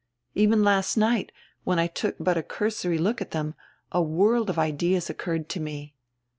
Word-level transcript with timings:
Even 0.33 0.63
last 0.63 0.97
night, 0.97 1.31
when 1.63 1.77
I 1.77 1.85
took 1.85 2.15
but 2.19 2.35
a 2.35 2.41
cursory 2.41 2.97
look 2.97 3.21
at 3.21 3.29
them, 3.29 3.53
a 3.91 4.01
world 4.01 4.49
of 4.49 4.57
ideas 4.57 5.11
occurred 5.11 5.47
to 5.49 5.59
me." 5.59 5.93